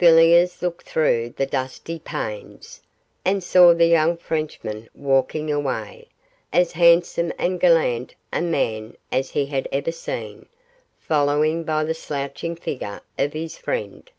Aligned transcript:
Villiers 0.00 0.62
looked 0.62 0.84
through 0.84 1.30
the 1.36 1.46
dusty 1.46 2.00
panes, 2.00 2.82
and 3.24 3.40
saw 3.44 3.72
the 3.72 3.86
young 3.86 4.16
Frenchman 4.16 4.88
walking 4.96 5.48
away, 5.48 6.08
as 6.52 6.72
handsome 6.72 7.32
and 7.38 7.60
gallant 7.60 8.16
a 8.32 8.42
man 8.42 8.96
as 9.12 9.30
he 9.30 9.46
had 9.46 9.68
ever 9.70 9.92
seen, 9.92 10.46
followed 10.98 11.64
by 11.64 11.84
the 11.84 11.94
slouching 11.94 12.56
figure 12.56 13.00
of 13.16 13.32
his 13.32 13.56
friend. 13.56 14.10